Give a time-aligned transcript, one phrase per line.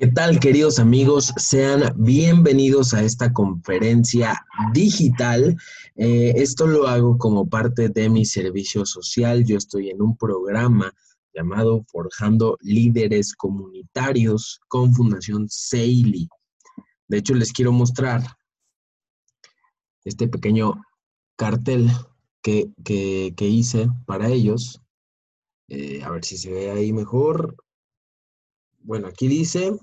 [0.00, 1.34] ¿Qué tal, queridos amigos?
[1.38, 5.56] Sean bienvenidos a esta conferencia digital.
[5.96, 9.44] Eh, esto lo hago como parte de mi servicio social.
[9.44, 10.94] Yo estoy en un programa
[11.34, 16.28] llamado Forjando Líderes Comunitarios con Fundación Seili.
[17.08, 18.22] De hecho, les quiero mostrar
[20.04, 20.80] este pequeño
[21.34, 21.90] cartel
[22.40, 22.70] que,
[23.36, 24.80] hice para ellos.
[25.66, 27.56] Eh, a ver si se ve ahí mejor.
[28.78, 29.76] Bueno, aquí dice,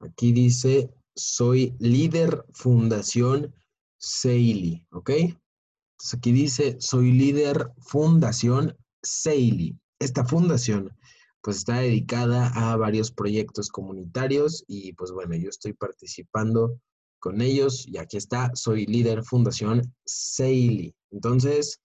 [0.00, 3.54] aquí dice, soy líder Fundación
[3.98, 5.10] Seili, ¿ok?
[5.10, 9.78] Entonces aquí dice, soy líder Fundación Seili.
[9.98, 10.96] Esta fundación
[11.42, 16.80] pues está dedicada a varios proyectos comunitarios y pues bueno, yo estoy participando
[17.18, 20.94] con ellos y aquí está, soy líder Fundación Seili.
[21.10, 21.80] Entonces,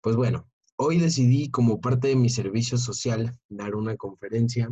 [0.00, 4.68] pues bueno, Hoy decidí, como parte de mi servicio social, dar una conferencia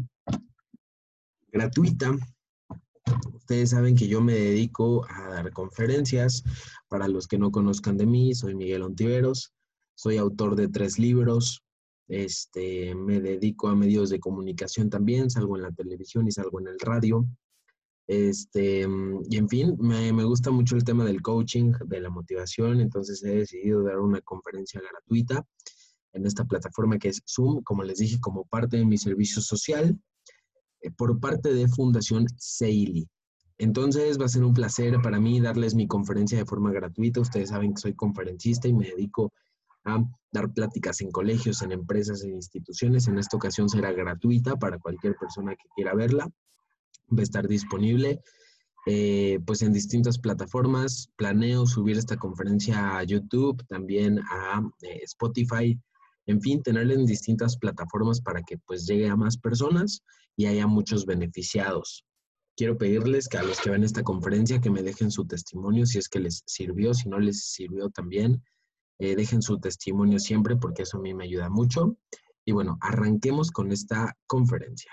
[1.52, 2.16] gratuita.
[3.34, 6.44] Ustedes saben que yo me dedico a dar conferencias.
[6.88, 9.52] Para los que no conozcan de mí, soy Miguel Ontiveros,
[9.94, 11.62] soy autor de tres libros.
[12.08, 16.68] Este, me dedico a medios de comunicación también, salgo en la televisión y salgo en
[16.68, 17.26] el radio.
[18.06, 18.86] Este,
[19.30, 23.22] y en fin, me, me, gusta mucho el tema del coaching, de la motivación, entonces
[23.24, 25.46] he decidido dar una conferencia gratuita
[26.12, 29.98] en esta plataforma que es Zoom, como les dije, como parte de mi servicio social,
[30.90, 33.08] por parte de Fundación Seili.
[33.58, 37.20] Entonces va a ser un placer para mí darles mi conferencia de forma gratuita.
[37.20, 39.32] Ustedes saben que soy conferencista y me dedico
[39.84, 43.06] a dar pláticas en colegios, en empresas, en instituciones.
[43.06, 46.28] En esta ocasión será gratuita para cualquier persona que quiera verla.
[47.16, 48.20] Va a estar disponible
[48.86, 51.12] eh, pues en distintas plataformas.
[51.16, 55.78] Planeo subir esta conferencia a YouTube, también a eh, Spotify,
[56.26, 60.02] en fin, tenerla en distintas plataformas para que pues llegue a más personas
[60.36, 62.04] y haya muchos beneficiados.
[62.56, 65.98] Quiero pedirles que a los que ven esta conferencia que me dejen su testimonio si
[65.98, 68.42] es que les sirvió, si no les sirvió también,
[68.98, 71.96] eh, dejen su testimonio siempre porque eso a mí me ayuda mucho.
[72.44, 74.92] Y bueno, arranquemos con esta conferencia.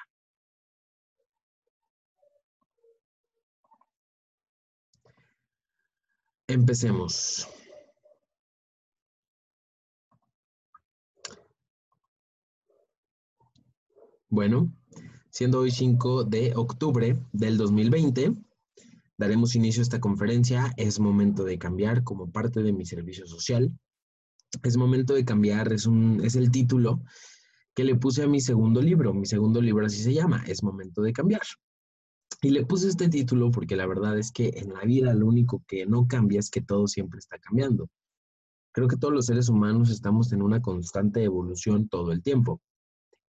[6.47, 7.47] Empecemos.
[14.31, 14.71] Bueno,
[15.31, 18.35] siendo hoy 5 de octubre del 2020,
[19.17, 20.71] daremos inicio a esta conferencia.
[20.77, 23.75] Es momento de cambiar como parte de mi servicio social.
[24.61, 27.01] Es momento de cambiar, es, un, es el título
[27.73, 29.15] que le puse a mi segundo libro.
[29.15, 31.41] Mi segundo libro así se llama, Es momento de cambiar.
[32.43, 35.63] Y le puse este título porque la verdad es que en la vida lo único
[35.67, 37.89] que no cambia es que todo siempre está cambiando.
[38.73, 42.61] Creo que todos los seres humanos estamos en una constante evolución todo el tiempo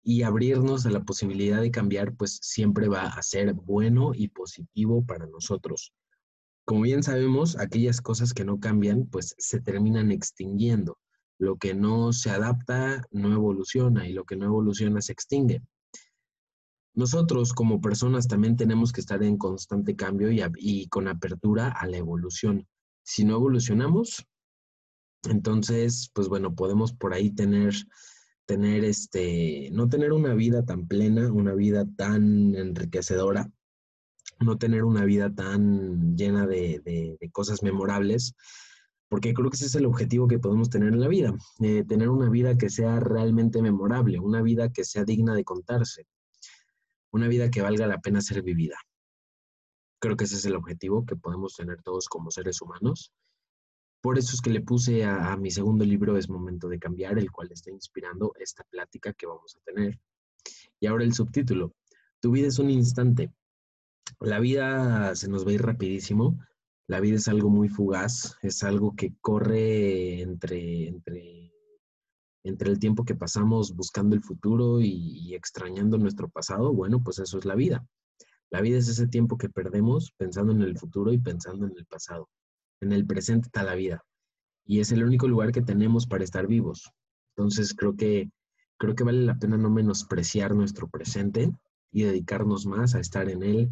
[0.08, 5.04] y abrirnos a la posibilidad de cambiar, pues siempre va a ser bueno y positivo
[5.04, 5.92] para nosotros.
[6.64, 10.96] Como bien sabemos, aquellas cosas que no cambian, pues se terminan extinguiendo.
[11.38, 15.60] Lo que no se adapta no evoluciona y lo que no evoluciona se extingue.
[16.94, 21.96] Nosotros como personas también tenemos que estar en constante cambio y, con apertura a la
[21.96, 22.68] evolución.
[23.02, 24.24] Si no evolucionamos,
[25.24, 27.74] entonces, pues bueno, podemos por ahí tener
[28.46, 33.50] tener este, no tener una vida tan plena, una vida tan enriquecedora,
[34.40, 38.34] no tener una vida tan llena de, cosas memorables,
[39.08, 42.08] porque creo que ese es el objetivo que podemos tener en la vida, eh, tener
[42.08, 46.06] una vida que sea realmente memorable, una vida que sea digna de contarse,
[47.10, 48.76] una vida que valga la pena ser vivida.
[49.98, 53.12] Creo que ese es el objetivo que podemos tener todos como seres humanos
[54.06, 57.32] por eso es que le puse a, mi segundo libro Es Momento de Cambiar, el
[57.32, 59.98] cual está inspirando esta plática que vamos a tener.
[60.78, 61.74] Y ahora el subtítulo.
[62.20, 63.32] Tu vida es un instante.
[64.20, 66.38] La vida se nos va a ir rapidísimo.
[66.86, 71.52] La vida es algo muy fugaz, es algo que corre entre, entre,
[72.44, 76.72] entre el tiempo que pasamos buscando el futuro y, y extrañando nuestro pasado.
[76.72, 77.84] Bueno, pues eso es la vida.
[78.50, 81.86] La vida es ese tiempo que perdemos pensando en el futuro y pensando en el
[81.86, 82.28] pasado.
[82.80, 84.04] En el presente está la vida.
[84.64, 86.90] Y es el único lugar que tenemos para estar vivos.
[87.36, 88.30] Entonces creo que,
[88.78, 91.52] creo que vale la pena no menospreciar nuestro presente
[91.92, 93.70] y dedicarnos más a estar en él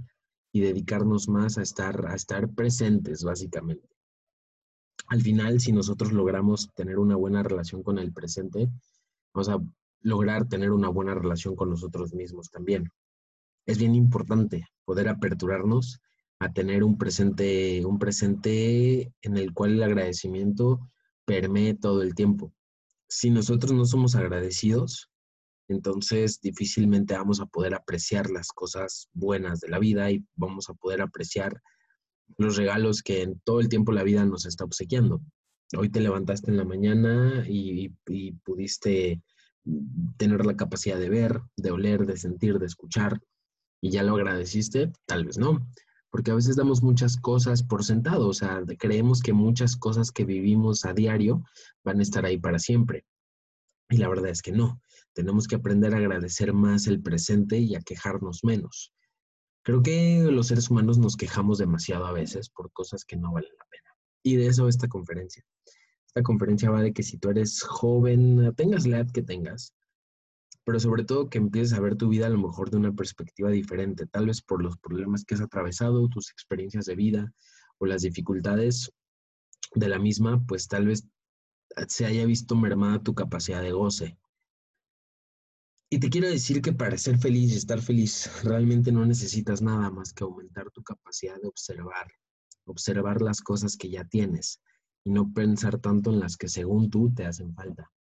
[0.53, 3.89] y dedicarnos más a estar, a estar presentes, básicamente.
[5.09, 8.71] Al final, si nosotros logramos tener una buena relación con el presente,
[9.35, 9.59] vamos a
[10.01, 12.89] lograr tener una buena relación con nosotros mismos también.
[13.67, 16.01] Es bien importante poder aperturarnos
[16.41, 20.81] a tener un presente, un presente en el cual el agradecimiento
[21.25, 22.53] permee todo el tiempo.
[23.09, 25.11] Si nosotros no somos agradecidos,
[25.69, 30.75] entonces difícilmente vamos a poder apreciar las cosas buenas de la vida y vamos a
[30.75, 31.63] poder apreciar
[32.37, 35.21] los regalos que en todo el tiempo la vida nos está obsequiando.
[35.77, 37.91] Hoy te levantaste en la mañana y,
[38.45, 39.23] pudiste
[40.19, 43.19] tener la capacidad de ver, de oler, de sentir, de escuchar,
[43.81, 45.67] y ya lo agradeciste, tal vez no,
[46.15, 50.25] porque a veces damos muchas cosas por sentado, o sea, creemos que muchas cosas que
[50.25, 51.43] vivimos a diario
[51.83, 53.05] van a estar ahí para siempre.
[53.91, 54.81] Y la verdad es que no.
[55.13, 58.93] Tenemos que aprender a agradecer más el presente y a quejarnos menos.
[59.65, 63.51] Creo que los seres humanos nos quejamos demasiado a veces por cosas que no valen
[63.59, 63.91] la pena.
[64.23, 65.45] Y de eso esta conferencia.
[66.07, 69.75] Esta conferencia va de que si tú eres joven, tengas la edad que tengas,
[70.65, 73.51] pero sobre todo que empieces a ver tu vida a lo mejor de una perspectiva
[73.51, 77.33] diferente, tal vez por los problemas que has atravesado, tus experiencias de vida
[77.79, 78.91] o las dificultades
[79.75, 81.07] de la misma, pues tal vez
[81.89, 84.19] se haya visto mermada tu capacidad de goce.
[85.91, 89.91] Y te quiero decir que para ser feliz y estar feliz realmente no necesitas nada
[89.91, 92.11] más que aumentar tu capacidad de observar,
[92.65, 94.61] observar las cosas que ya tienes
[95.05, 97.93] y no pensar tanto en las que según tú te hacen falta.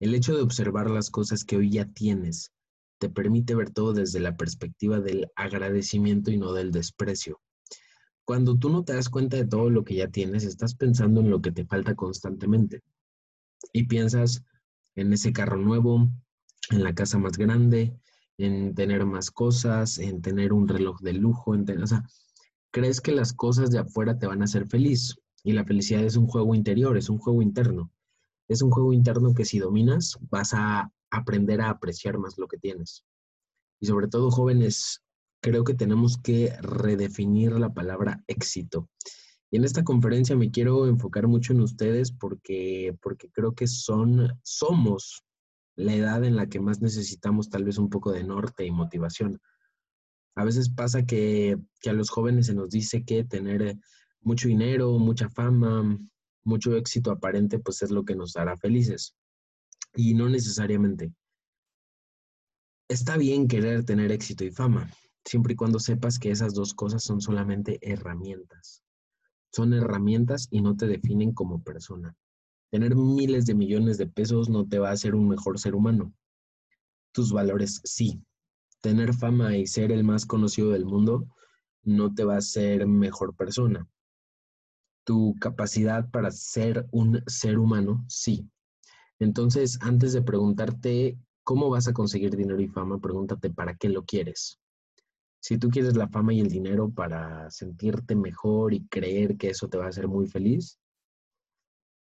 [0.00, 2.52] El hecho de observar las cosas que hoy ya tienes
[2.98, 7.40] te permite ver todo desde la perspectiva del agradecimiento y no del desprecio.
[8.24, 11.30] Cuando tú no te das cuenta de todo lo que ya tienes, estás pensando en
[11.30, 12.82] lo que te falta constantemente.
[13.72, 14.44] Y piensas
[14.94, 16.08] en ese carro nuevo,
[16.70, 17.94] en la casa más grande,
[18.38, 22.04] en tener más cosas, en tener un reloj de lujo, en o sea,
[22.70, 25.16] crees que las cosas de afuera te van a hacer feliz.
[25.42, 27.92] Y la felicidad es un juego interior, es un juego interno.
[28.48, 32.58] Es un juego interno que si dominas vas a aprender a apreciar más lo que
[32.58, 33.04] tienes.
[33.80, 35.02] Y sobre todo jóvenes,
[35.40, 38.88] creo que tenemos que redefinir la palabra éxito.
[39.50, 44.32] Y en esta conferencia me quiero enfocar mucho en ustedes porque, porque creo que son,
[44.42, 45.22] somos
[45.76, 49.40] la edad en la que más necesitamos tal vez un poco de norte y motivación.
[50.34, 53.76] A veces pasa que, que a los jóvenes se nos dice que tener
[54.22, 55.98] mucho dinero, mucha fama,
[56.44, 59.14] mucho éxito aparente, pues es lo que nos hará felices.
[59.94, 61.12] Y no necesariamente.
[62.88, 64.90] Está bien querer tener éxito y fama,
[65.24, 68.82] siempre y cuando sepas que esas dos cosas son solamente herramientas.
[69.52, 72.14] Son herramientas y no te definen como persona.
[72.70, 76.12] Tener miles de millones de pesos no te va a hacer un mejor ser humano.
[77.12, 78.20] Tus valores sí.
[78.80, 81.26] Tener fama y ser el más conocido del mundo
[81.84, 83.88] no te va a hacer mejor persona.
[85.04, 88.48] Tu capacidad para ser un ser humano sí.
[89.18, 94.04] Entonces, antes de preguntarte cómo vas a conseguir dinero y fama, pregúntate para qué lo
[94.04, 94.58] quieres.
[95.40, 99.68] Si tú quieres la fama y el dinero para sentirte mejor y creer que eso
[99.68, 100.78] te va a hacer muy feliz,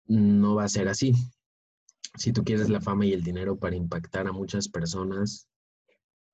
[0.07, 1.13] no va a ser así.
[2.15, 5.47] Si tú quieres la fama y el dinero para impactar a muchas personas,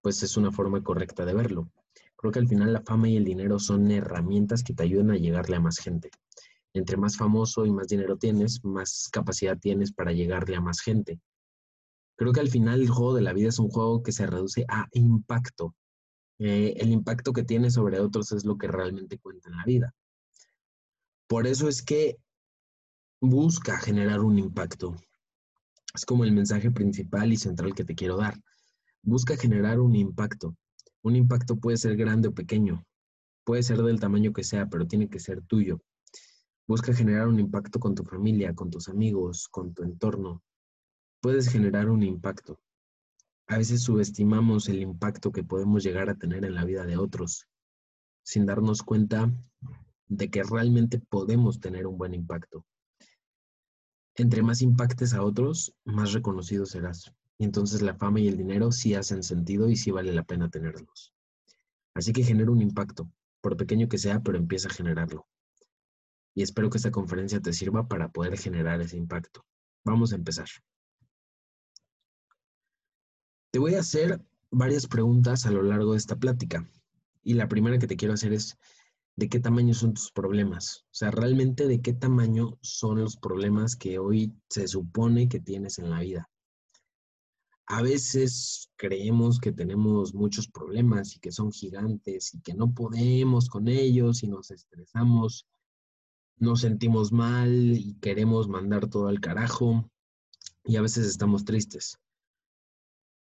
[0.02, 1.70] pues es una forma correcta de verlo.
[2.16, 5.18] Creo que al final la fama y el dinero son herramientas que te ayudan a
[5.18, 6.10] llegarle a más gente.
[6.74, 11.20] Entre más famoso y más dinero tienes, más capacidad tienes para llegarle a más gente.
[12.16, 14.66] Creo que al final el juego de la vida es un juego que se reduce
[14.68, 15.76] a impacto.
[16.40, 19.94] Eh, el impacto que tiene sobre otros es lo que realmente cuenta en la vida.
[21.28, 22.18] Por eso es que
[23.22, 24.96] busca generar un impacto.
[25.94, 28.36] Es como el mensaje principal y central que te quiero dar.
[29.04, 30.56] Busca generar un impacto.
[31.04, 32.84] Un impacto puede ser grande o pequeño.
[33.44, 35.82] Puede ser del tamaño que sea, pero tiene que ser tuyo.
[36.66, 40.42] Busca generar un impacto con tu familia, con tus amigos, con tu entorno.
[41.22, 42.60] Puedes generar un impacto.
[43.48, 47.48] A veces subestimamos el impacto que podemos llegar a tener en la vida de otros,
[48.24, 49.30] sin darnos cuenta
[50.08, 52.66] de que realmente podemos tener un buen impacto.
[54.16, 57.12] Entre más impactes a otros, más reconocido serás.
[57.38, 60.50] Y entonces la fama y el dinero sí hacen sentido y sí vale la pena
[60.50, 61.14] tenerlos.
[61.94, 63.10] Así que genera un impacto,
[63.42, 65.28] por pequeño que sea, pero empieza a generarlo.
[66.36, 69.46] Y espero que esta conferencia te sirva para poder generar ese impacto.
[69.86, 70.48] Vamos a empezar.
[73.52, 76.68] Te voy a hacer varias preguntas a lo largo de esta plática.
[77.24, 78.58] Y la primera que te quiero hacer es,
[79.16, 80.86] ¿de qué tamaño son tus problemas?
[80.86, 85.80] O sea, realmente de qué tamaño son los problemas que hoy se supone que tienes
[85.80, 86.30] en la vida.
[87.68, 93.50] A veces creemos que tenemos muchos problemas y que son gigantes y que no podemos
[93.50, 95.48] con ellos y nos estresamos,
[96.38, 99.90] nos sentimos mal y queremos mandar todo al carajo
[100.64, 102.00] y a veces estamos tristes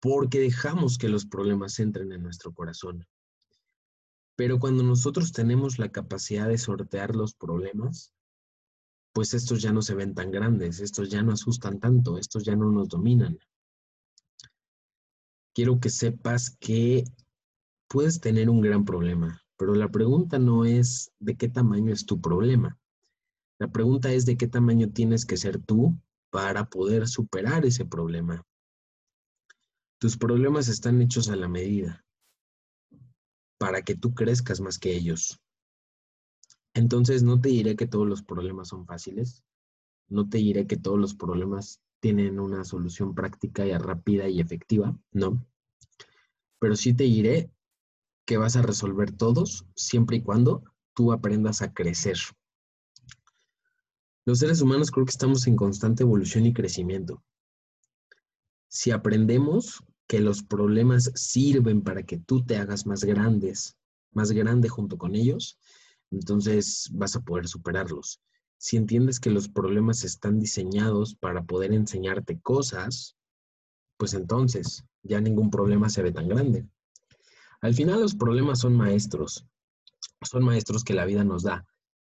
[0.02, 3.06] porque dejamos que los problemas entren en nuestro corazón.
[4.36, 8.12] Pero cuando nosotros tenemos la capacidad de sortear los problemas,
[9.14, 12.56] pues estos ya no se ven tan grandes, estos ya no asustan tanto, estos ya
[12.56, 13.38] no nos dominan.
[15.54, 17.04] quiero que sepas que
[17.88, 22.22] puedes tener un gran problema, pero la pregunta no es de qué tamaño es tu
[22.22, 22.80] problema.
[23.62, 25.96] La pregunta es de qué tamaño tienes que ser tú
[26.32, 28.44] para poder superar ese problema.
[30.00, 32.04] Tus problemas están hechos a la medida
[33.60, 35.40] para que tú crezcas más que ellos.
[36.74, 39.44] Entonces, no te diré que todos los problemas son fáciles,
[40.10, 44.98] no te diré que todos los problemas tienen una solución práctica y rápida y efectiva,
[45.12, 45.46] no.
[46.58, 47.52] Pero sí te diré
[48.26, 50.64] que vas a resolver todos siempre y cuando
[50.96, 52.18] tú aprendas a crecer.
[54.24, 57.24] Los seres humanos creo que estamos en constante evolución y crecimiento.
[58.68, 63.78] Si aprendemos que los problemas sirven para que tú te hagas más grandes,
[64.12, 65.58] más grande junto con ellos,
[66.12, 68.22] entonces vas a poder superarlos.
[68.58, 73.18] Si entiendes que los problemas están diseñados para poder enseñarte cosas,
[73.98, 76.68] pues entonces ya ningún problema se ve tan grande.
[77.62, 79.48] Al final los problemas son maestros,
[80.22, 81.66] son maestros que la vida nos da,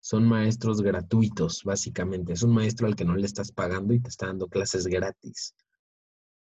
[0.07, 2.33] son maestros gratuitos, básicamente.
[2.33, 5.53] Es un maestro al que no le estás pagando y te está dando clases gratis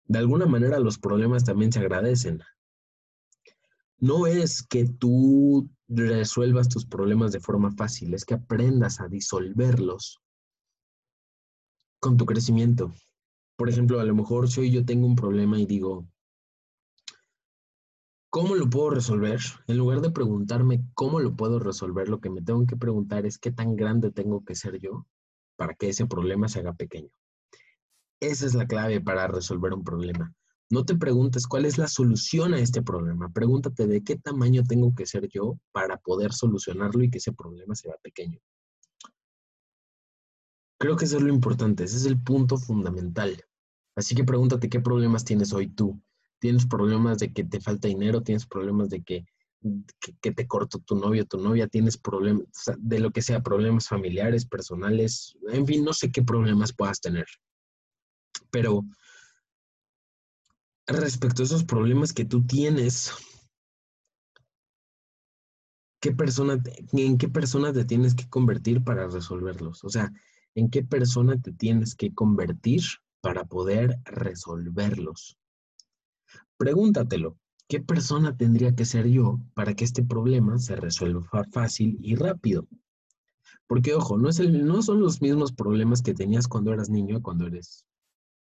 [0.08, 2.40] de alguna manera los problemas también se agradecen.
[3.98, 10.20] No es que tú resuelvas tus problemas de forma fácil, es que aprendas a disolverlos
[12.00, 12.92] con tu crecimiento.
[13.56, 16.06] Por ejemplo, a lo mejor si hoy yo tengo un problema y digo,
[18.36, 19.40] ¿cómo lo puedo resolver?
[19.66, 23.38] En lugar de preguntarme cómo lo puedo resolver, lo que me tengo que preguntar es
[23.38, 25.06] qué tan grande tengo que ser yo
[25.56, 27.08] para que ese problema se haga pequeño.
[28.20, 30.34] Esa es la clave para resolver un problema.
[30.68, 33.30] No te preguntes cuál es la solución a este problema.
[33.30, 37.74] Pregúntate de qué tamaño tengo que ser yo para poder solucionarlo y que ese problema
[37.74, 38.38] sea pequeño.
[40.78, 43.42] Creo que eso es lo importante, ese es el punto fundamental.
[43.96, 45.98] Así que pregúntate qué problemas tienes hoy tú.
[46.38, 48.22] ¿Tienes problemas de que te falta dinero?
[48.22, 49.24] ¿Tienes problemas de que,
[50.20, 51.66] que, te cortó tu novio, tu novia?
[51.66, 52.46] ¿Tienes problemas
[52.78, 55.36] de lo que sea, problemas familiares, personales?
[55.50, 57.26] En fin, no sé qué problemas puedas tener.
[58.50, 58.84] Pero
[60.86, 63.12] respecto a esos problemas que tú tienes,
[66.00, 66.62] ¿qué persona
[66.92, 69.84] ¿en qué persona te tienes que convertir para resolverlos?
[69.84, 70.12] O sea,
[70.54, 72.82] ¿en qué persona te tienes que convertir
[73.20, 75.38] para poder resolverlos?
[76.58, 77.36] Pregúntatelo.
[77.68, 82.66] ¿Qué persona tendría que ser yo para que este problema se resuelva fácil y rápido?
[83.66, 87.20] Porque, ojo, no, es el, no son los mismos problemas que tenías cuando eras niño
[87.20, 87.84] cuando eres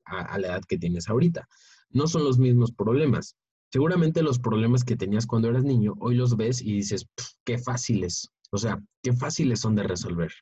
[0.05, 1.49] a, la edad que tienes ahorita.
[1.91, 3.37] No son los mismos problemas.
[3.73, 7.07] Seguramente los problemas que tenías cuando eras niño, hoy los ves y dices,
[7.45, 8.31] qué fáciles.
[8.51, 10.33] O sea, qué fáciles son de resolver.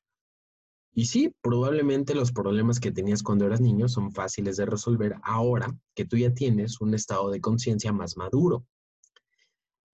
[0.95, 5.75] Y sí, probablemente los problemas que tenías cuando eras niño son fáciles de resolver ahora
[5.95, 8.67] que tú ya tienes un estado de conciencia más maduro.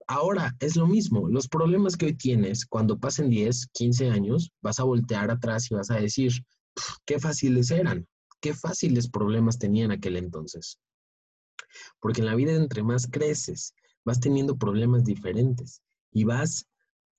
[0.07, 4.79] Ahora es lo mismo, los problemas que hoy tienes, cuando pasen 10, 15 años, vas
[4.79, 6.33] a voltear atrás y vas a decir,
[7.05, 8.07] qué fáciles eran
[8.39, 10.79] qué fáciles problemas tenía en aquel entonces.
[11.99, 13.73] Porque en la vida entre más creces,
[14.05, 16.65] vas teniendo problemas diferentes y vas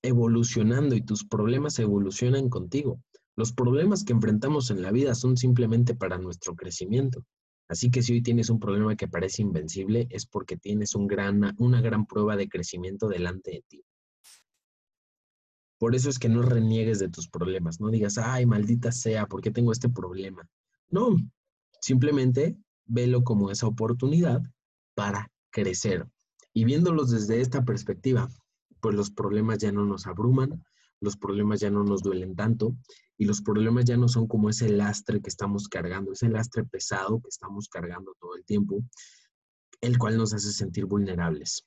[0.03, 3.01] evolucionando y tus problemas evolucionan contigo.
[3.37, 7.25] Los problemas que enfrentamos en la vida son simplemente para nuestro crecimiento.
[7.69, 12.07] Así que si hoy tienes un problema que parece invencible, es porque tienes una gran
[12.07, 13.85] prueba de crecimiento delante de ti.
[15.79, 19.41] Por eso es que no reniegues de tus problemas, no digas, ay, maldita sea, ¿por
[19.41, 20.47] qué tengo este problema?
[20.91, 21.17] No,
[21.81, 24.43] simplemente velo como esa oportunidad
[24.95, 26.07] para crecer.
[26.53, 28.29] Y viéndolos desde esta perspectiva,
[28.81, 30.65] pues los problemas ya no nos abruman,
[31.01, 32.77] los problemas ya no nos duelen tanto
[33.17, 37.21] y los problemas ya no son como ese lastre que estamos cargando, ese lastre pesado
[37.21, 38.83] que estamos cargando todo el tiempo,
[39.81, 41.67] el cual nos hace sentir vulnerables.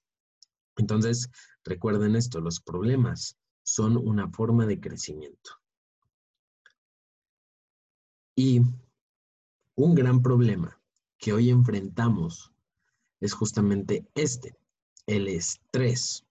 [0.77, 1.29] Entonces,
[1.63, 5.51] recuerden esto, los problemas son una forma de crecimiento.
[8.35, 8.61] Y
[9.75, 10.79] un gran problema
[11.17, 12.51] que hoy enfrentamos
[13.19, 14.57] es justamente este,
[15.05, 16.25] el estrés.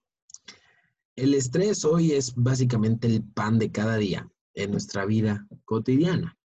[1.15, 6.37] El estrés hoy es básicamente el pan de cada día en nuestra vida cotidiana.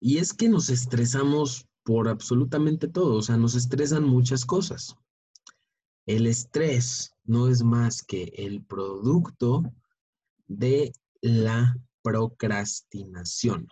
[0.00, 4.96] Y es que nos estresamos por absolutamente todo, o sea, nos estresan muchas cosas.
[6.06, 9.62] El estrés no es más que el producto
[10.48, 13.68] de la procrastinación.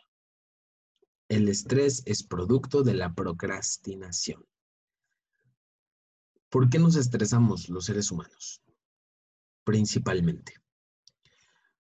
[1.29, 4.45] El estrés es producto de la procrastinación.
[6.51, 8.61] ¿Por qué nos estresamos los seres humanos?
[9.65, 10.55] Principalmente.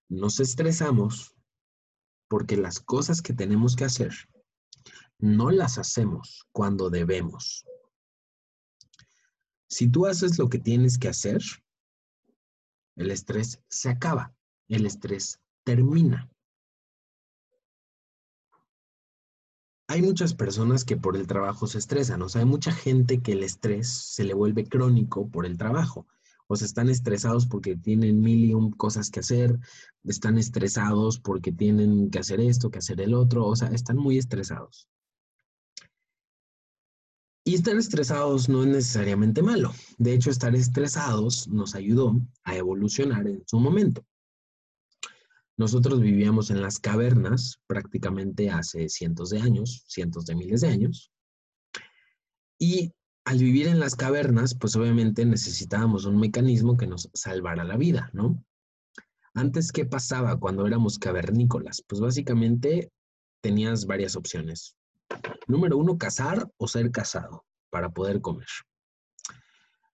[0.08, 1.34] Nos estresamos
[2.28, 4.12] porque las cosas que tenemos que hacer
[5.18, 7.66] no las hacemos cuando debemos.
[9.68, 11.42] Si tú haces lo que tienes que hacer,
[12.96, 14.34] el estrés se acaba,
[14.68, 16.30] el estrés termina.
[19.90, 23.32] Hay muchas personas que por el trabajo se estresan, o sea, hay mucha gente que
[23.32, 26.06] el estrés se le vuelve crónico por el trabajo.
[26.46, 29.58] O sea, están estresados porque tienen mil y cosas que hacer,
[30.04, 34.16] están estresados porque tienen que hacer esto, que hacer el otro, o sea, están muy
[34.16, 34.86] estresados.
[37.44, 39.72] Y estar estresados no es necesariamente malo.
[39.98, 44.06] De hecho, estar estresados nos ayudó a evolucionar en su momento.
[45.60, 51.12] Nosotros vivíamos en las cavernas prácticamente hace cientos de años, cientos de miles de años.
[52.58, 52.94] Y
[53.26, 58.08] al vivir en las cavernas, pues obviamente necesitábamos un mecanismo que nos salvara la vida,
[58.14, 58.42] ¿no?
[59.34, 61.84] Antes, ¿qué pasaba cuando éramos cavernícolas?
[61.86, 62.90] Pues básicamente
[63.42, 64.78] tenías varias opciones.
[65.46, 68.48] Número uno, cazar o ser cazado para poder comer.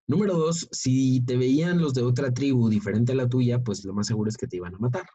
[0.06, 3.94] Número dos, si te veían los de otra tribu diferente a la tuya, pues lo
[3.94, 5.06] más seguro es que te iban a matar.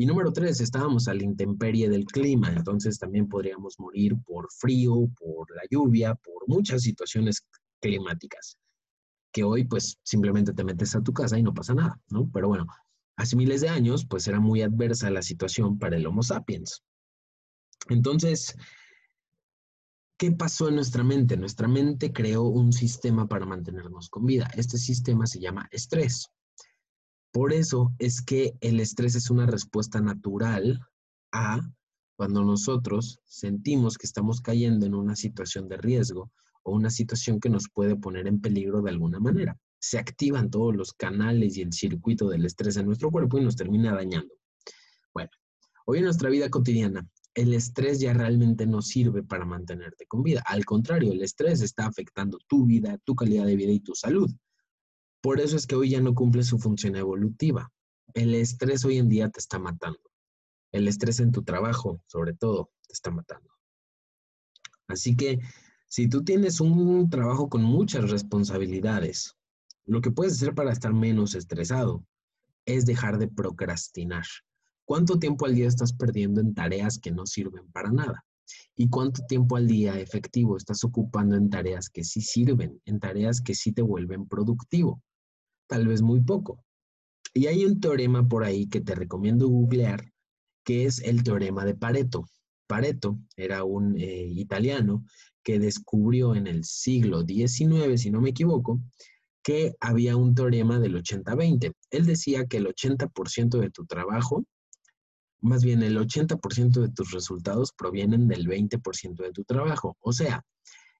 [0.00, 5.08] Y número tres, estábamos a la intemperie del clima, entonces también podríamos morir por frío,
[5.18, 7.44] por la lluvia, por muchas situaciones
[7.80, 8.56] climáticas,
[9.32, 12.30] que hoy pues simplemente te metes a tu casa y no pasa nada, ¿no?
[12.32, 12.68] Pero bueno,
[13.16, 16.80] hace miles de años pues era muy adversa la situación para el Homo sapiens.
[17.88, 18.56] Entonces,
[20.16, 21.36] ¿qué pasó en nuestra mente?
[21.36, 24.48] Nuestra mente creó un sistema para mantenernos con vida.
[24.54, 26.30] Este sistema se llama estrés.
[27.32, 30.80] Por eso es que el estrés es una respuesta natural
[31.32, 31.60] a
[32.16, 36.32] cuando nosotros sentimos que estamos cayendo en una situación de riesgo
[36.64, 39.56] o una situación que nos puede poner en peligro de alguna manera.
[39.78, 43.56] Se activan todos los canales y el circuito del estrés en nuestro cuerpo y nos
[43.56, 44.34] termina dañando.
[45.14, 45.30] Bueno,
[45.86, 50.42] hoy en nuestra vida cotidiana, el estrés ya realmente no sirve para mantenerte con vida.
[50.46, 54.28] Al contrario, el estrés está afectando tu vida, tu calidad de vida y tu salud.
[55.20, 57.72] Por eso es que hoy ya no cumple su función evolutiva.
[58.14, 60.00] El estrés hoy en día te está matando.
[60.72, 63.50] El estrés en tu trabajo, sobre todo, te está matando.
[64.86, 65.38] Así que
[65.88, 69.34] si tú tienes un trabajo con muchas responsabilidades,
[69.86, 72.04] lo que puedes hacer para estar menos estresado
[72.66, 74.24] es dejar de procrastinar.
[74.84, 78.24] ¿Cuánto tiempo al día estás perdiendo en tareas que no sirven para nada?
[78.76, 83.40] ¿Y cuánto tiempo al día efectivo estás ocupando en tareas que sí sirven, en tareas
[83.40, 85.02] que sí te vuelven productivo?
[85.68, 86.64] Tal vez muy poco.
[87.34, 90.10] Y hay un teorema por ahí que te recomiendo googlear,
[90.64, 92.24] que es el teorema de Pareto.
[92.66, 95.04] Pareto era un eh, italiano
[95.42, 98.80] que descubrió en el siglo XIX, si no me equivoco,
[99.42, 101.72] que había un teorema del 80-20.
[101.90, 104.44] Él decía que el 80% de tu trabajo,
[105.40, 109.96] más bien el 80% de tus resultados provienen del 20% de tu trabajo.
[110.00, 110.44] O sea,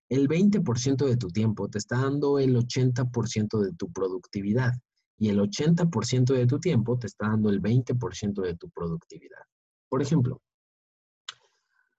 [0.09, 4.73] el 20% de tu tiempo te está dando el 80% de tu productividad
[5.19, 9.43] y el 80% de tu tiempo te está dando el 20% de tu productividad.
[9.89, 10.41] Por ejemplo,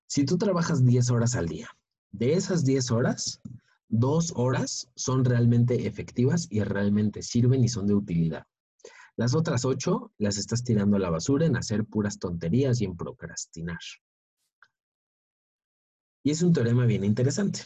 [0.07, 1.69] si tú trabajas 10 horas al día,
[2.11, 3.41] de esas 10 horas,
[3.87, 8.45] dos horas son realmente efectivas y realmente sirven y son de utilidad.
[9.15, 12.95] Las otras ocho las estás tirando a la basura en hacer puras tonterías y en
[12.95, 13.79] procrastinar.
[16.23, 17.61] Y es un teorema bien interesante.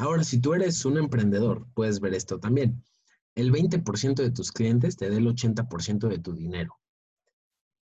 [0.00, 2.82] Ahora, si tú eres un emprendedor, puedes ver esto también.
[3.34, 6.80] El 20% de tus clientes te da el 80% de tu dinero.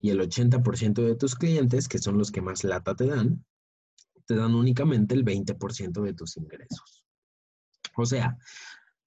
[0.00, 3.44] Y el 80% de tus clientes, que son los que más lata te dan,
[4.24, 7.04] te dan únicamente el 20% de tus ingresos.
[7.98, 8.38] O sea,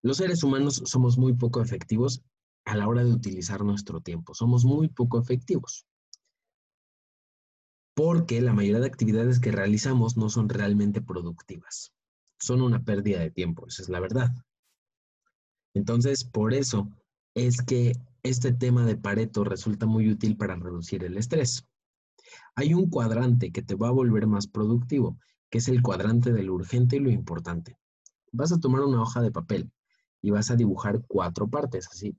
[0.04, 2.22] los seres humanos somos muy poco efectivos
[2.64, 4.36] a la hora de utilizar nuestro tiempo.
[4.36, 5.88] Somos muy poco efectivos.
[7.96, 11.92] Porque la mayoría de actividades que realizamos no son realmente productivas
[12.40, 14.32] son una pérdida de tiempo, esa es la verdad.
[15.74, 16.90] Entonces, por eso
[17.36, 21.66] es que este tema de Pareto resulta muy útil para reducir el estrés.
[22.56, 25.18] Hay un cuadrante que te va a volver más productivo,
[25.50, 27.78] que es el cuadrante de lo urgente y lo importante.
[28.32, 29.72] Vas a tomar una hoja de papel
[30.22, 32.16] y vas a dibujar cuatro partes, así.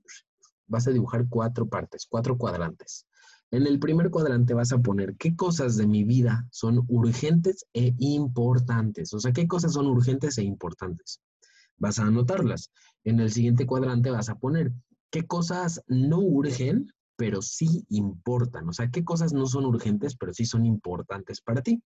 [0.67, 3.05] Vas a dibujar cuatro partes, cuatro cuadrantes.
[3.51, 7.93] En el primer cuadrante vas a poner qué cosas de mi vida son urgentes e
[7.97, 9.13] importantes.
[9.13, 11.21] O sea, qué cosas son urgentes e importantes.
[11.77, 12.71] Vas a anotarlas.
[13.03, 14.71] En el siguiente cuadrante vas a poner
[15.09, 18.69] qué cosas no urgen, pero sí importan.
[18.69, 21.83] O sea, qué cosas no son urgentes, pero sí son importantes para ti.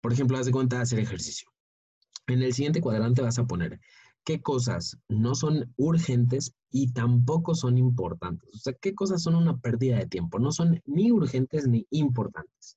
[0.00, 1.50] Por ejemplo, haz de cuenta hacer ejercicio.
[2.28, 3.80] En el siguiente cuadrante vas a poner
[4.26, 8.50] qué cosas no son urgentes y tampoco son importantes.
[8.52, 10.40] O sea, qué cosas son una pérdida de tiempo.
[10.40, 12.76] No son ni urgentes ni importantes.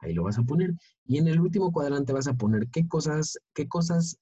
[0.00, 0.74] Ahí lo vas a poner.
[1.06, 4.18] Y en el último cuadrante vas a poner qué cosas, qué cosas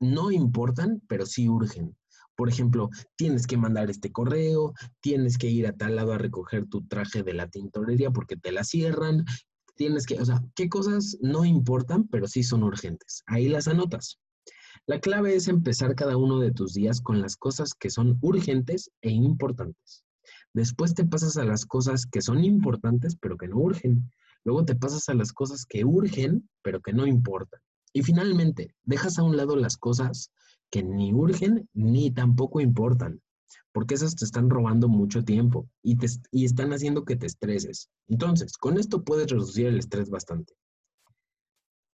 [0.00, 1.96] no importan, pero sí urgen.
[2.36, 6.66] Por ejemplo, tienes que mandar este correo, tienes que ir a tal lado a recoger
[6.66, 9.24] tu traje de la tintorería porque te la cierran,
[9.76, 13.22] tienes que, o sea, qué cosas no importan, pero sí son urgentes.
[13.26, 14.18] Ahí las anotas.
[14.86, 18.90] La clave es empezar cada uno de tus días con las cosas que son urgentes
[19.00, 20.04] e importantes.
[20.54, 24.10] Después te pasas a las cosas que son importantes, pero que no urgen.
[24.44, 27.60] Luego te pasas a las cosas que urgen, pero que no importan.
[27.92, 30.32] Y finalmente, dejas a un lado las cosas
[30.70, 33.22] que ni urgen ni tampoco importan,
[33.72, 37.88] porque esas te están robando mucho tiempo y, te, y están haciendo que te estreses.
[38.08, 40.54] Entonces, con esto puedes reducir el estrés bastante.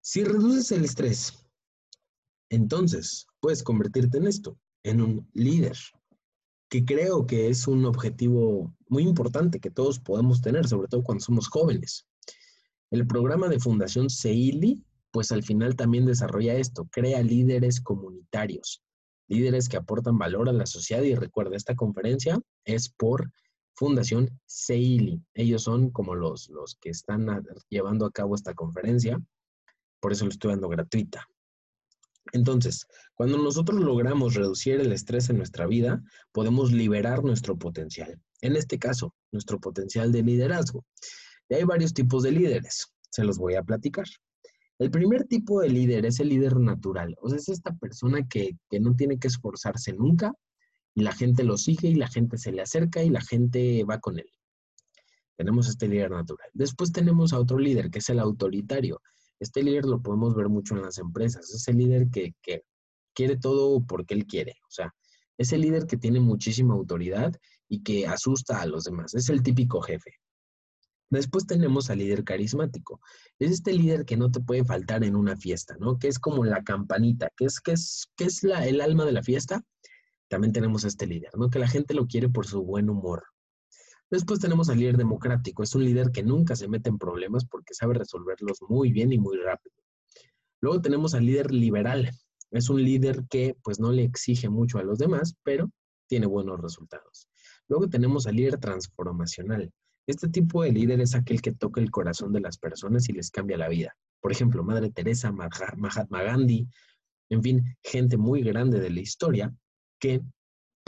[0.00, 1.47] Si reduces el estrés,
[2.50, 5.76] entonces puedes convertirte en esto, en un líder,
[6.68, 11.24] que creo que es un objetivo muy importante que todos podemos tener, sobre todo cuando
[11.24, 12.06] somos jóvenes.
[12.90, 18.82] El programa de Fundación CEILI pues al final también desarrolla esto, crea líderes comunitarios,
[19.28, 23.30] líderes que aportan valor a la sociedad y recuerda, esta conferencia es por
[23.74, 25.22] Fundación CEILI.
[25.34, 27.26] Ellos son como los, los que están
[27.68, 29.20] llevando a cabo esta conferencia,
[30.00, 31.26] por eso lo estoy dando gratuita.
[32.32, 38.20] Entonces, cuando nosotros logramos reducir el estrés en nuestra vida, podemos liberar nuestro potencial.
[38.40, 40.84] En este caso, nuestro potencial de liderazgo.
[41.48, 44.06] Y hay varios tipos de líderes, se los voy a platicar.
[44.78, 48.56] El primer tipo de líder es el líder natural, o sea, es esta persona que,
[48.78, 50.32] no tiene que esforzarse nunca
[50.94, 53.98] y la gente lo sigue y la gente se le acerca y la gente va
[53.98, 54.30] con él.
[55.36, 56.48] Tenemos este líder natural.
[56.52, 59.00] Después tenemos a otro líder, que es el autoritario.
[59.40, 61.50] Este líder lo podemos ver mucho en las empresas.
[61.50, 62.64] Es el líder que, que
[63.14, 64.52] quiere todo porque él quiere.
[64.66, 64.94] O sea,
[65.36, 67.34] es el líder que tiene muchísima autoridad
[67.68, 69.14] y que asusta a los demás.
[69.14, 70.14] Es el típico jefe.
[71.10, 73.00] Después tenemos al líder carismático.
[73.38, 75.98] Es este líder que no te puede faltar en una fiesta, ¿no?
[75.98, 79.22] Que es como la campanita, que es, que es, que es el alma de la
[79.22, 79.62] fiesta.
[80.28, 81.48] También tenemos a este líder, ¿no?
[81.48, 83.24] Que la gente lo quiere por su buen humor.
[84.10, 85.62] Después tenemos al líder democrático.
[85.62, 89.18] Es un líder que nunca se mete en problemas porque sabe resolverlos muy bien y
[89.18, 89.76] muy rápido.
[90.60, 92.10] Luego tenemos al líder liberal.
[92.50, 95.70] Es un líder que pues no le exige mucho a los demás, pero
[96.08, 97.28] tiene buenos resultados.
[97.68, 99.70] Luego tenemos al líder transformacional.
[100.06, 103.30] Este tipo de líder es aquel que toca el corazón de las personas y les
[103.30, 103.94] cambia la vida.
[104.20, 106.66] Por ejemplo, Madre Teresa, Mahatma Gandhi,
[107.28, 109.54] en fin, gente muy grande de la historia
[110.00, 110.22] que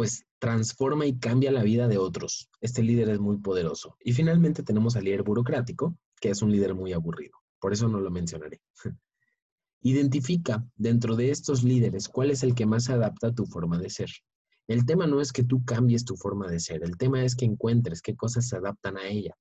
[0.01, 2.49] pues transforma y cambia la vida de otros.
[2.63, 3.99] Este líder es muy poderoso.
[4.03, 7.37] Y finalmente tenemos al líder burocrático, que es un líder muy aburrido.
[7.61, 8.63] Por eso no lo mencionaré.
[9.83, 13.77] Identifica dentro de estos líderes cuál es el que más se adapta a tu forma
[13.77, 14.09] de ser.
[14.67, 17.45] El tema no es que tú cambies tu forma de ser, el tema es que
[17.45, 19.37] encuentres qué cosas se adaptan a ella.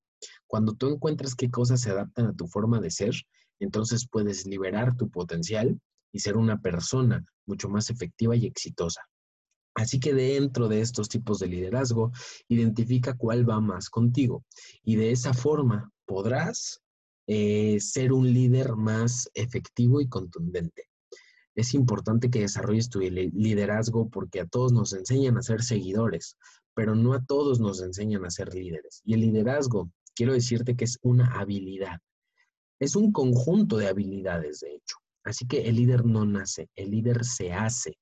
[0.45, 3.15] Cuando tú encuentras qué cosas se adaptan a tu forma de ser,
[3.61, 5.79] entonces puedes liberar tu potencial
[6.11, 9.03] y ser una persona mucho más efectiva y exitosa.
[9.75, 12.11] Así que dentro de estos tipos de liderazgo,
[12.47, 14.43] identifica cuál va más contigo
[14.83, 16.81] y de esa forma podrás
[17.27, 20.89] eh, ser un líder más efectivo y contundente
[21.59, 26.37] es importante que desarrolles tu liderazgo porque a todos nos enseñan a ser seguidores,
[26.73, 29.01] pero no a todos nos enseñan a ser líderes.
[29.03, 31.99] Y el liderazgo, quiero decirte que es una habilidad.
[32.79, 34.97] Es un conjunto de habilidades, de hecho.
[35.25, 37.97] Así que el líder no nace, el líder se hace.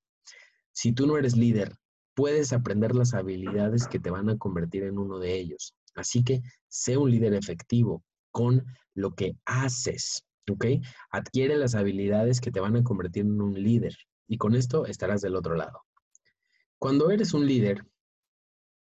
[0.77, 1.75] Si tú no eres líder,
[2.13, 5.73] puedes aprender las habilidades que te van a convertir en uno de ellos.
[5.95, 8.63] Así que sé un líder efectivo con
[8.93, 10.23] lo que haces.
[10.47, 10.65] ¿ok?
[11.09, 15.21] Adquiere las habilidades que te van a convertir en un líder y con esto estarás
[15.21, 15.81] del otro lado.
[16.77, 17.83] Cuando eres un líder,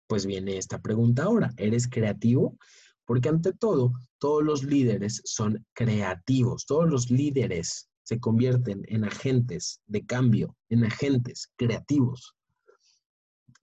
[0.07, 2.57] pues viene esta pregunta ahora, ¿eres creativo?
[3.03, 9.79] Porque ante todo, todos los líderes son creativos, todos los líderes se convierten en agentes
[9.87, 12.35] de cambio, en agentes creativos.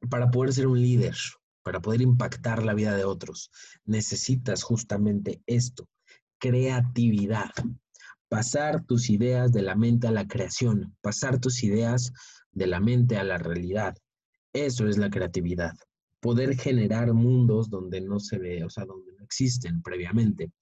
[0.09, 1.15] Para poder ser un líder,
[1.63, 3.51] para poder impactar la vida de otros,
[3.85, 5.87] necesitas justamente esto,
[6.39, 7.51] creatividad
[8.31, 12.15] pasar tus ideas de la mente a la creación, pasar tus ideas
[12.51, 13.99] de la mente a la realidad.
[14.55, 15.75] Eso es la creatividad.
[16.21, 20.53] Poder generar mundos donde no se ve, o sea, donde no existen previamente.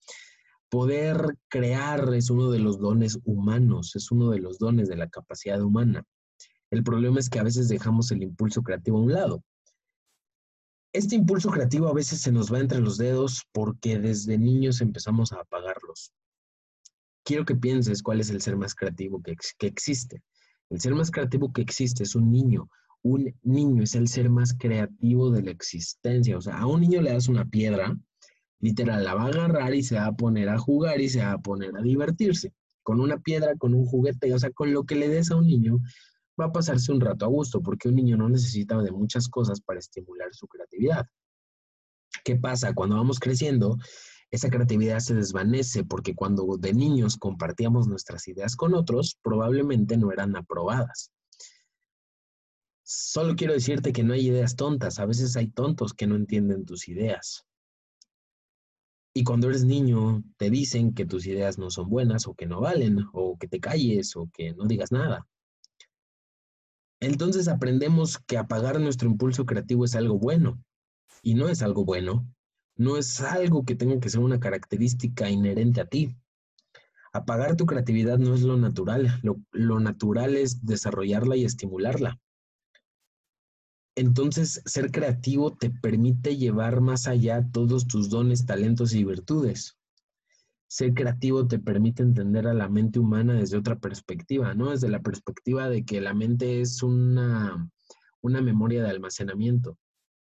[0.69, 5.09] Poder crear es uno de los dones humanos, es uno de los dones de la
[5.09, 6.05] capacidad humana.
[6.71, 9.45] El problema es que a veces dejamos el impulso creativo a un lado.
[10.93, 15.33] Este impulso creativo a veces se nos va entre los dedos porque desde niños empezamos
[15.33, 16.13] a apagarlos
[17.27, 20.23] quiero que pienses cuál es el ser más creativo que, que existe.
[20.71, 22.71] El ser más creativo que existe es un niño.
[23.03, 26.39] Un niño es el ser más creativo de la existencia.
[26.39, 27.99] O sea, a un niño le das una piedra,
[28.61, 31.33] literal, la va a agarrar y se va a poner a jugar y se va
[31.33, 32.53] a poner a divertirse.
[32.83, 35.47] Con una piedra, con un juguete, o sea, con lo que le des a un
[35.47, 35.81] niño,
[36.41, 39.61] va a pasarse un rato a gusto, porque un niño no necesita de muchas cosas
[39.61, 41.07] para estimular su creatividad.
[42.25, 42.75] ¿Qué pasa?
[42.75, 43.77] Cuando vamos creciendo,
[44.31, 50.13] esa creatividad se desvanece porque cuando de niños compartíamos nuestras ideas con otros, probablemente no
[50.13, 51.13] eran aprobadas.
[52.83, 56.65] Solo quiero decirte que no hay ideas tontas, a veces hay tontos que no entienden
[56.67, 57.46] tus ideas.
[59.17, 62.61] Y cuando eres niño, te dicen que tus ideas no son buenas o que no
[62.61, 65.27] valen, o que te calles o que no digas nada.
[67.01, 70.63] Entonces aprendemos que apagar nuestro impulso creativo es algo bueno.
[71.23, 72.31] Y no es algo bueno.
[72.77, 76.15] No es algo que tenga que ser una característica inherente a ti.
[77.15, 79.19] Apagar tu creatividad no es lo natural.
[79.23, 82.21] Lo, lo natural es desarrollarla y estimularla.
[83.97, 89.79] Entonces, ser creativo te permite llevar más allá todos tus dones, talentos y virtudes.
[90.69, 94.73] Ser creativo te permite entender a la mente humana desde otra perspectiva, ¿no?
[94.73, 97.71] Desde la perspectiva de que la mente es una,
[98.21, 99.79] una memoria de almacenamiento.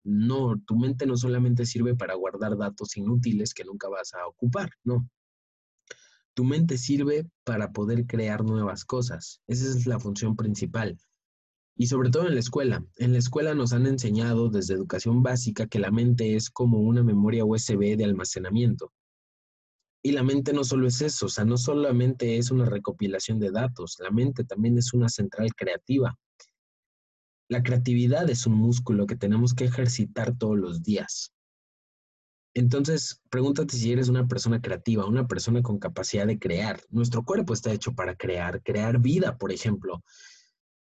[0.05, 4.71] No, tu mente no solamente sirve para guardar datos inútiles que nunca vas a ocupar,
[4.85, 5.11] no.
[6.35, 9.41] Tu mente sirve para poder crear nuevas cosas.
[9.49, 10.97] Esa es la función principal.
[11.77, 12.85] Y sobre todo en la escuela.
[12.97, 17.03] En la escuela nos han enseñado desde educación básica que la mente es como una
[17.03, 18.93] memoria USB de almacenamiento.
[20.03, 23.51] Y la mente no solo es eso, o sea, no solamente es una recopilación de
[23.51, 26.17] datos, la mente también es una central creativa.
[27.49, 31.33] La creatividad es un músculo que tenemos que ejercitar todos los días.
[32.55, 36.81] Entonces, pregúntate si eres una persona creativa, una persona con capacidad de crear.
[36.89, 40.03] Nuestro cuerpo está hecho para crear, crear vida, por ejemplo.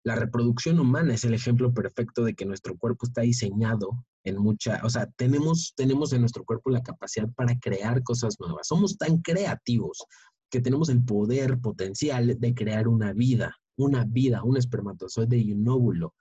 [0.06, 4.80] La reproducción humana es el ejemplo perfecto de que nuestro cuerpo está diseñado en mucha,
[4.84, 8.68] o sea, tenemos, tenemos en nuestro cuerpo la capacidad para crear cosas nuevas.
[8.68, 10.06] Somos tan creativos
[10.48, 15.68] que tenemos el poder potencial de crear una vida, una vida, un espermatozoide y un
[15.68, 16.14] óvulo.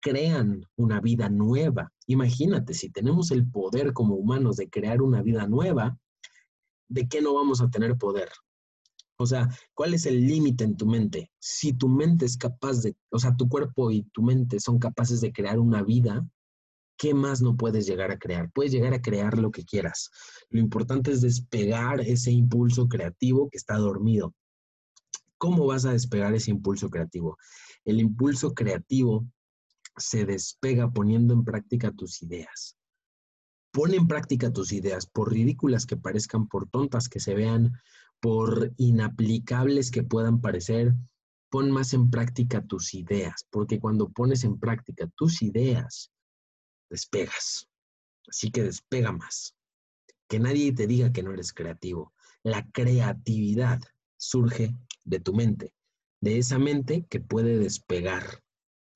[0.00, 1.90] Crean una vida nueva.
[2.06, 5.98] Imagínate, si tenemos el poder como humanos de crear una vida nueva,
[6.88, 8.28] ¿de qué no vamos a tener poder?
[9.16, 11.30] O sea, ¿cuál es el límite en tu mente?
[11.38, 15.20] Si tu mente es capaz de, o sea, tu cuerpo y tu mente son capaces
[15.20, 16.26] de crear una vida,
[16.96, 18.50] ¿qué más no puedes llegar a crear?
[18.52, 20.10] Puedes llegar a crear lo que quieras.
[20.50, 24.34] Lo importante es despegar ese impulso creativo que está dormido.
[25.38, 27.36] ¿Cómo vas a despegar ese impulso creativo?
[27.84, 29.26] El impulso creativo
[29.96, 32.76] se despega poniendo en práctica tus ideas.
[33.72, 37.72] Pon en práctica tus ideas, por ridículas que parezcan, por tontas que se vean,
[38.20, 40.94] por inaplicables que puedan parecer,
[41.50, 46.10] pon más en práctica tus ideas, porque cuando pones en práctica tus ideas,
[46.90, 47.68] despegas.
[48.26, 49.54] Así que despega más.
[50.28, 52.12] Que nadie te diga que no eres creativo.
[52.42, 53.80] La creatividad
[54.16, 54.74] surge
[55.04, 55.72] de tu mente,
[56.20, 58.42] de esa mente que puede despegar.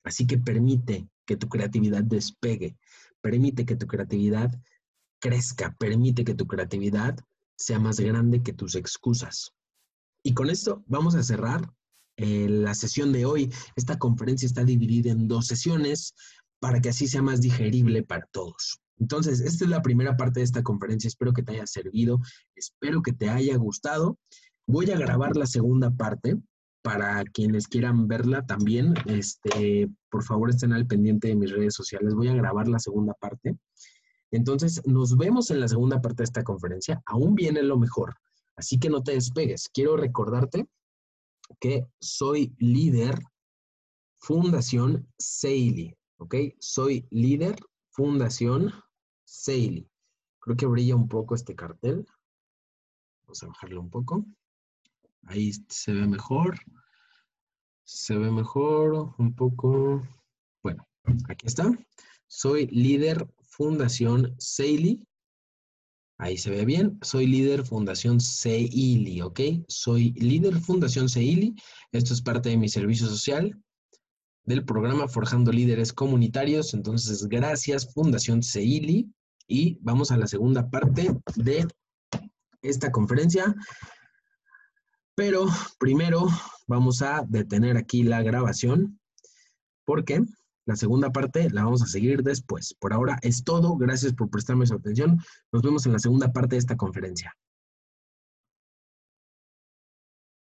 [0.02, 2.76] Así que permite que tu creatividad despegue,
[3.20, 4.50] permite que tu creatividad
[5.20, 7.18] crezca, permite que tu creatividad
[7.58, 9.52] sea más grande que tus excusas.
[10.22, 11.70] Y con esto vamos a cerrar
[12.16, 13.52] eh, la sesión de hoy.
[13.76, 16.14] Esta conferencia está dividida en dos sesiones
[16.60, 18.80] para que así sea más digerible para todos.
[18.98, 21.08] Entonces, esta es la primera parte de esta conferencia.
[21.08, 22.20] Espero que te haya servido,
[22.56, 24.18] espero que te haya gustado.
[24.66, 26.36] Voy a grabar la segunda parte
[26.82, 28.94] para quienes quieran verla también.
[29.06, 32.14] Este, por favor, estén al pendiente de mis redes sociales.
[32.14, 33.56] Voy a grabar la segunda parte.
[34.30, 37.02] Entonces, nos vemos en la segunda parte de esta conferencia.
[37.06, 38.14] Aún viene lo mejor,
[38.56, 39.68] así que no te despegues.
[39.72, 40.66] Quiero recordarte
[41.60, 43.18] que soy líder
[44.18, 46.34] Fundación Seili, ¿ok?
[46.58, 47.56] Soy líder
[47.90, 48.72] Fundación
[49.24, 49.88] Seili.
[50.40, 52.06] Creo que brilla un poco este cartel.
[53.22, 54.24] Vamos a bajarlo un poco.
[55.26, 56.58] Ahí se ve mejor.
[57.84, 60.02] Se ve mejor un poco.
[60.62, 60.86] Bueno,
[61.28, 61.70] aquí está.
[62.26, 63.26] Soy líder
[63.58, 65.04] Fundación Seili.
[66.16, 66.96] Ahí se ve bien.
[67.02, 69.40] Soy líder Fundación Seili, ¿ok?
[69.66, 71.56] Soy líder Fundación Seili.
[71.90, 73.60] Esto es parte de mi servicio social
[74.44, 76.72] del programa Forjando Líderes Comunitarios.
[76.72, 79.12] Entonces, gracias Fundación Seili.
[79.48, 81.66] Y vamos a la segunda parte de
[82.62, 83.56] esta conferencia.
[85.16, 85.46] Pero
[85.80, 86.28] primero
[86.68, 89.00] vamos a detener aquí la grabación
[89.84, 90.22] porque
[90.68, 92.74] la segunda parte la vamos a seguir después.
[92.78, 93.74] Por ahora es todo.
[93.78, 95.18] Gracias por prestarme su atención.
[95.50, 97.34] Nos vemos en la segunda parte de esta conferencia.